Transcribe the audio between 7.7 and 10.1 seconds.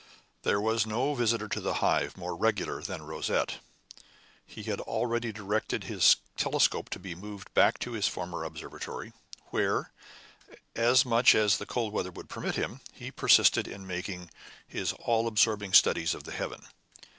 to his former observatory, where,